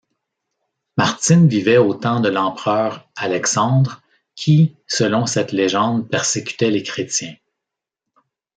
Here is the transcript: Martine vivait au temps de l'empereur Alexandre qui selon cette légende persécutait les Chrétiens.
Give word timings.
Martine 0.97 1.47
vivait 1.47 1.77
au 1.77 1.93
temps 1.93 2.21
de 2.21 2.27
l'empereur 2.29 3.07
Alexandre 3.15 4.01
qui 4.33 4.75
selon 4.87 5.27
cette 5.27 5.51
légende 5.51 6.09
persécutait 6.09 6.71
les 6.71 6.81
Chrétiens. 6.81 7.35